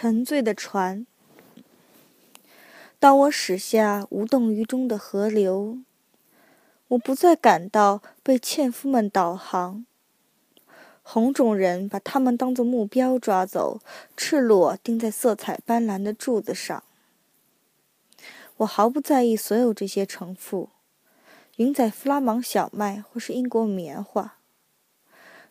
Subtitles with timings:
[0.00, 1.04] 沉醉的船。
[3.00, 5.78] 当我驶下无动于衷的河流，
[6.86, 9.84] 我不再感到被纤夫们导航。
[11.02, 13.80] 红种人把他们当作目标抓走，
[14.16, 16.84] 赤裸钉在色彩斑斓的柱子上。
[18.58, 20.68] 我毫不在意所有这些重复，
[21.56, 24.37] 云仔弗拉芒小麦或是英国棉花。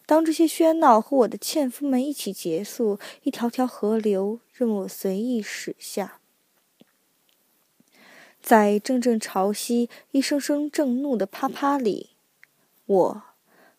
[0.08, 6.20] 当这些喧闹和我的纤夫们一起结束，一条条河流任我随意驶下，
[8.42, 12.12] 在阵阵潮汐、一声声震怒的啪啪里，
[12.86, 13.24] 我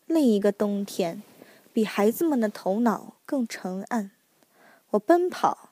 [0.05, 1.23] 另一个冬天。
[1.71, 4.11] 比孩子们的头脑更沉暗。
[4.89, 5.69] 我奔跑，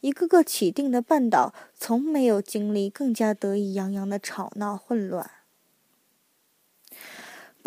[0.00, 5.30] 一个个起定的半岛从没有经历更加得意洋洋的吵闹混乱。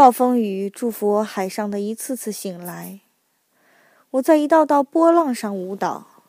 [0.02, 3.02] 暴风雨祝福我海上的一次次醒来。
[4.10, 6.24] 我在一道道波浪上舞蹈，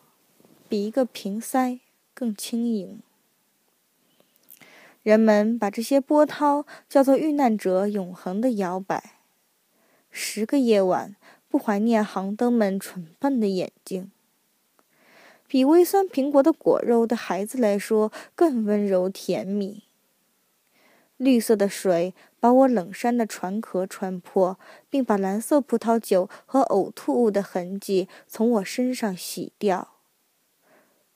[0.69, 1.81] 比一个瓶塞
[2.13, 3.01] 更轻盈。
[5.03, 9.15] 人们把这些波涛叫做遇难者永恒的摇摆。
[10.11, 11.17] 十个夜晚，
[11.49, 14.13] 不怀念航灯们蠢笨的眼睛。
[15.49, 19.85] 比微酸苹果的果肉的孩子来说更温柔甜蜜。
[21.23, 24.59] 绿色的水把我冷杉的船壳穿破，
[24.91, 29.93] 并把蓝色葡萄酒和呕吐物的痕迹从我身上洗掉，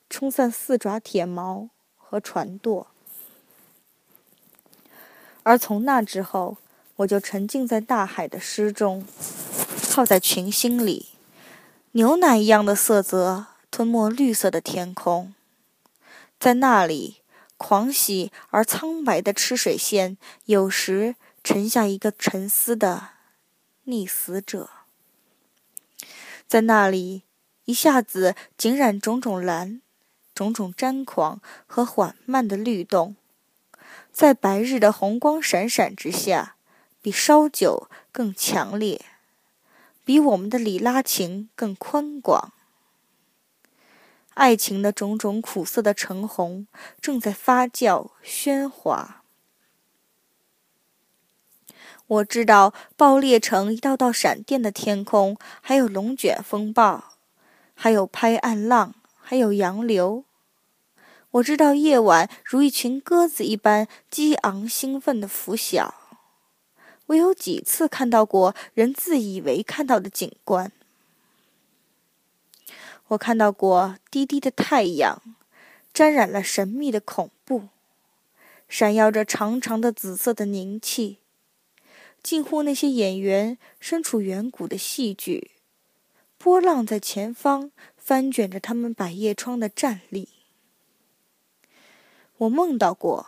[0.09, 2.87] 冲散四爪铁锚和船舵。
[5.43, 6.57] 而从那之后。
[6.97, 9.05] 我就沉浸在大海的诗中，
[9.91, 11.09] 泡在群星里，
[11.91, 15.35] 牛奶一样的色泽吞没绿色的天空，
[16.39, 17.17] 在那里，
[17.57, 23.09] 狂喜而苍白的吃水线有时沉下一个沉思的
[23.85, 24.69] 溺死者，
[26.47, 27.23] 在那里，
[27.65, 29.81] 一下子浸染种种蓝、
[30.33, 33.15] 种种张狂和缓慢的律动，
[34.11, 36.53] 在白日的红光闪闪之下。
[36.99, 39.05] 比烧酒更强烈，
[40.03, 42.51] 比我们的里拉情更宽广。
[44.37, 46.67] 爱情的种种苦涩的橙红
[47.01, 49.23] 正在发酵喧哗。
[52.05, 57.15] 我知道爆裂成一道道闪电的天空，还有龙卷风暴，
[57.73, 60.23] 还有拍岸浪，还有洋流。
[61.31, 65.95] 我知道夜晚如一群鸽子一般激昂兴奋的拂晓。
[67.07, 70.71] 我有几次看到过人自以为看到的景观。
[73.09, 75.21] 我看到过低低的太阳，
[75.93, 77.69] 沾染了神秘的恐怖，
[78.67, 81.19] 闪耀着长长的紫色的凝气，
[82.21, 85.51] 近乎那些演员身处远古的戏剧，
[86.37, 90.29] 波浪在前方翻卷着他们百叶窗的站立。
[92.37, 93.27] 我梦到过。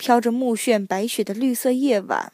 [0.00, 2.32] 飘着暮炫白雪的绿色夜晚，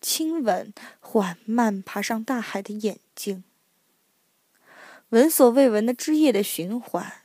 [0.00, 3.44] 亲吻缓慢爬上大海的眼睛，
[5.12, 7.20] 闻所未闻的枝叶的循环，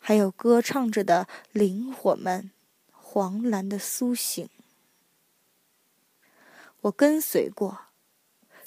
[0.00, 2.50] 还有歌唱着的灵魂们
[2.90, 4.48] 黄蓝的苏醒。
[6.80, 7.80] 我跟随过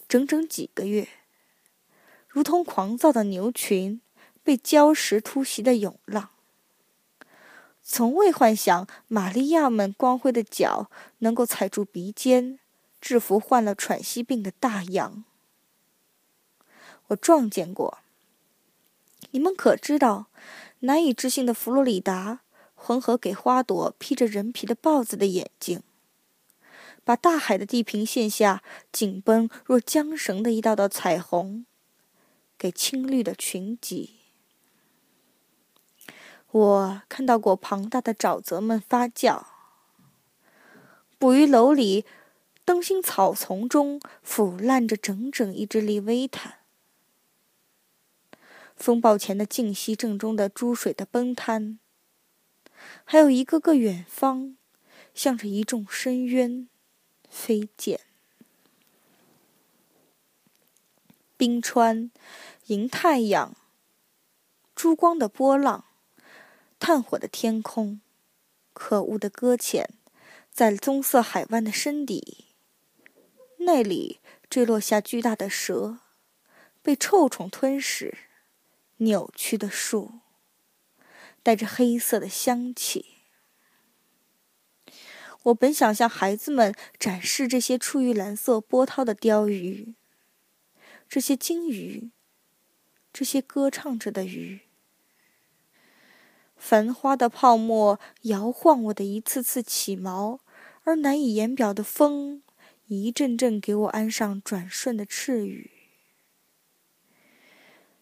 [0.08, 1.08] 整整几个月，
[2.28, 4.00] 如同狂躁的牛群
[4.44, 6.30] 被礁石突袭的涌浪。
[7.82, 12.60] 从未幻想玛利亚们光辉的脚能够踩住鼻尖，
[13.02, 15.24] 制服患了喘息病的大洋。
[17.08, 17.98] 我撞见过。
[19.32, 20.28] 你们可知道，
[20.80, 22.42] 难以置信的佛罗里达
[22.76, 25.82] 混合给花朵披着人皮的豹子的眼睛，
[27.04, 31.66] 把大海的地平线下紧绷若缰绳的一道道彩虹，
[32.58, 34.16] 给青绿的群集。
[36.52, 39.44] 我看到过庞大的沼泽们发酵，
[41.18, 42.04] 捕鱼楼里
[42.66, 46.56] 灯芯草丛中腐烂着整整一只利维坦，
[48.76, 51.80] 风暴前的静息正中的珠水的崩滩，
[53.04, 54.56] 还有一个个远方，
[55.14, 56.68] 向着一众深渊
[57.30, 58.00] 飞溅，
[61.38, 62.12] 冰川，
[62.68, 63.56] 银太阳，
[64.76, 65.86] 珠光的波浪。
[66.80, 68.02] 炭火的天空，
[68.74, 69.88] 可恶的搁浅，
[70.52, 72.46] 在棕色海湾的深底，
[73.58, 74.20] 那里
[74.50, 76.00] 坠落下巨大的蛇，
[76.82, 78.18] 被臭虫吞噬，
[79.02, 80.20] 扭曲的树，
[81.42, 83.06] 带着黑色的香气。
[85.44, 89.96] 我本想向孩子们展示这些出于蓝色波涛的鲷鱼，
[91.10, 92.12] 这些鲸鱼，
[93.12, 94.62] 这些歌唱着的鱼。
[96.56, 100.42] 繁花的泡沫摇晃我的一次次起毛，
[100.84, 102.44] 而难以言表的风
[102.86, 105.72] 一阵阵给我安上转瞬的翅羽。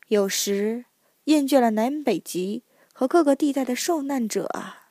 [0.10, 0.86] 有时
[1.30, 4.90] 厌倦了南北极和各个地带的受难者啊，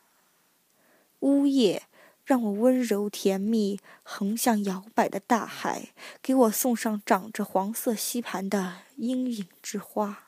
[1.18, 1.82] 呜咽。
[2.24, 10.24] 让我温柔甜蜜，横向摇摆的大海，给我送上长着黄色吸盘的阴影之花，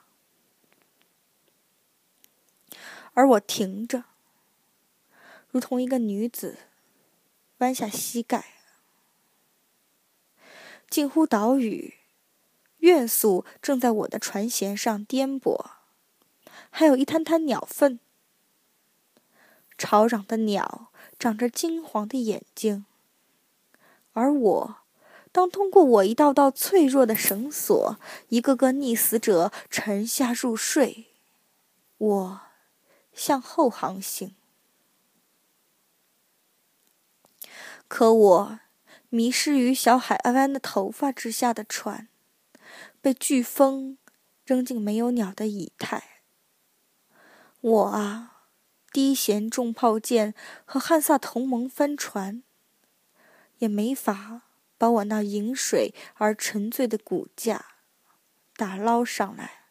[3.12, 4.04] 而我停着，
[5.50, 6.56] 如同一个女子，
[7.58, 8.46] 弯下膝盖。
[10.88, 11.96] 近乎岛屿，
[12.78, 15.72] 月宿正在我的船舷上颠簸，
[16.68, 17.98] 还有一滩滩鸟粪，
[19.78, 20.88] 吵嚷的鸟。
[21.18, 22.86] 长着金黄的眼睛，
[24.14, 24.76] 而我，
[25.30, 27.98] 当通过我一道道脆弱的绳索，
[28.30, 31.08] 一个个溺死者沉下入睡，
[31.98, 32.40] 我
[33.12, 34.34] 向后航行。
[37.86, 38.60] 可我
[39.10, 42.08] 迷失于小海湾的头发之下的船，
[43.02, 43.98] 被飓风
[44.46, 46.19] 扔进没有鸟的以太。
[47.60, 48.46] 我啊！
[48.92, 50.34] 低舷重炮舰
[50.64, 52.42] 和汉萨同盟帆船，
[53.58, 54.42] 也没法
[54.76, 57.76] 把我那饮水而沉醉的骨架
[58.56, 59.66] 打捞上来。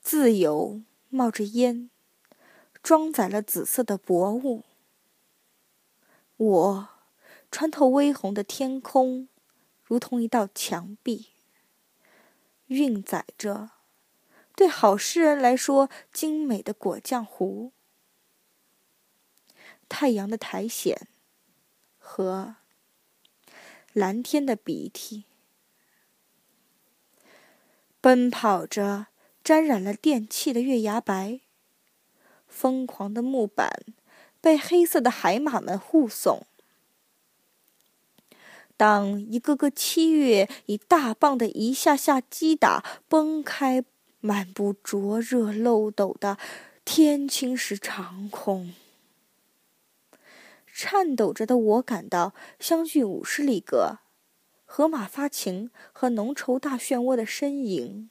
[0.00, 1.90] 自由冒着烟，
[2.82, 4.64] 装载了紫色的薄雾。
[6.36, 6.88] 我
[7.50, 9.28] 穿透微红的天空，
[9.82, 11.30] 如同一道墙壁，
[12.66, 13.70] 运载着。
[14.54, 17.72] 对好诗人来说，精美的果酱湖、
[19.88, 21.08] 太阳的苔藓
[21.98, 22.56] 和
[23.92, 25.24] 蓝天的鼻涕，
[28.00, 29.06] 奔跑着
[29.42, 31.40] 沾染了电器的月牙白，
[32.46, 33.82] 疯狂的木板
[34.40, 36.46] 被黑色的海马们护送。
[38.76, 43.84] 当一个个七月以大棒的一下下击打崩开。
[44.24, 46.38] 漫步灼热漏斗的
[46.84, 48.72] 天青石长空，
[50.72, 53.98] 颤抖着的我感到，相距五十里格，
[54.64, 58.08] 河马发情和浓稠大漩涡的呻吟、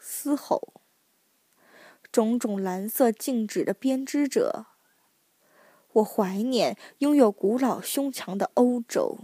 [0.00, 0.80] 嘶吼，
[2.10, 4.66] 种种蓝色静止的编织者。
[5.92, 9.18] 我怀念拥有古老胸墙的欧洲。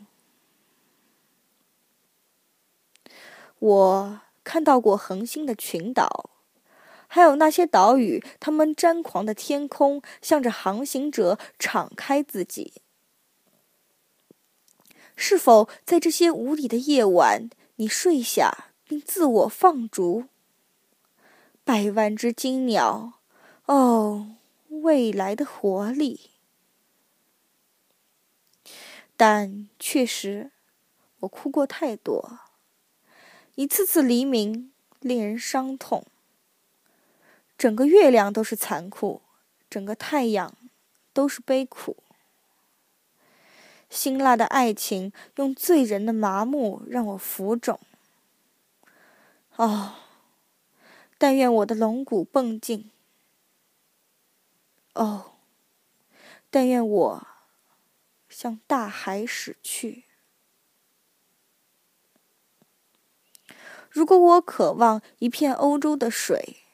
[3.58, 4.20] 我。
[4.44, 6.30] 看到过恒星的群岛，
[7.08, 12.74] 还有那些岛屿，他们张狂的天空向着航行者敞开自己。
[15.16, 20.26] 是否在这些无底的夜晚，你睡下并自我放逐？
[21.64, 23.14] 百万只金鸟，
[23.66, 24.36] 哦，
[24.68, 26.30] 未来的活力！
[29.16, 30.50] 但确实，
[31.20, 32.40] 我哭过太多。
[33.56, 36.04] 一次次黎明令人伤痛，
[37.56, 39.22] 整个月亮都是残酷，
[39.70, 40.56] 整个太阳
[41.12, 41.98] 都是悲苦。
[43.88, 47.78] 辛辣的爱情用醉人的麻木让我浮肿。
[49.54, 49.94] 哦，
[51.16, 52.90] 但愿我的龙骨绷紧。
[54.94, 55.36] 哦，
[56.50, 57.26] 但愿我
[58.28, 60.03] 向大海驶去。
[63.94, 66.64] 如果我渴望一片欧洲的水，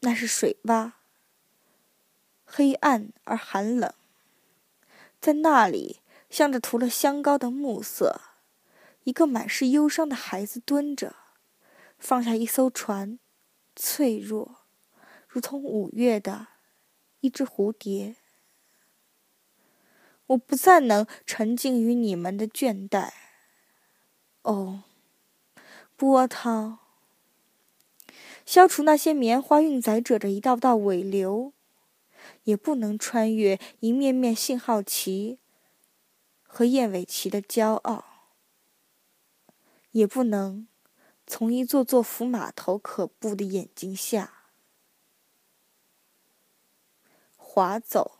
[0.00, 0.92] 那是水洼，
[2.44, 3.90] 黑暗而寒冷。
[5.18, 8.20] 在那里，向着涂了香膏的暮色，
[9.04, 11.16] 一个满是忧伤的孩子蹲着，
[11.98, 13.18] 放下一艘船，
[13.74, 14.56] 脆弱，
[15.26, 16.48] 如同五月的
[17.20, 18.16] 一只蝴蝶。
[20.26, 23.12] 我不再能沉浸于你们的倦怠。
[24.42, 24.82] 哦。
[25.98, 26.78] 波涛，
[28.46, 31.52] 消除那些棉花运载者的一道道尾流，
[32.44, 35.40] 也不能穿越一面面信号旗
[36.44, 38.04] 和燕尾旗的骄傲，
[39.90, 40.68] 也不能
[41.26, 44.44] 从一座座浮码头可怖的眼睛下
[47.36, 48.17] 滑走。